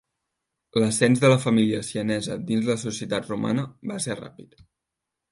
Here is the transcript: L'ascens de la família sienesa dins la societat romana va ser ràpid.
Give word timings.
L'ascens 0.83 1.19
de 1.23 1.29
la 1.33 1.41
família 1.43 1.81
sienesa 1.89 2.37
dins 2.47 2.69
la 2.69 2.77
societat 2.85 3.29
romana 3.33 3.67
va 3.91 3.99
ser 4.07 4.17
ràpid. 4.21 4.57